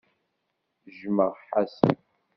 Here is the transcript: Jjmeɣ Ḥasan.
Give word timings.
Jjmeɣ 0.95 1.31
Ḥasan. 1.49 1.97